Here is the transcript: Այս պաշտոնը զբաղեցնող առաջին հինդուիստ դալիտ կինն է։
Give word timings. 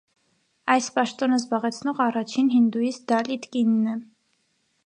Այս 0.75 0.87
պաշտոնը 0.95 1.37
զբաղեցնող 1.41 2.03
առաջին 2.07 2.51
հինդուիստ 2.57 3.07
դալիտ 3.15 3.49
կինն 3.57 3.95
է։ 3.97 3.99